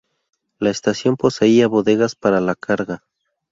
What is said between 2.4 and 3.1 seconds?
la carga.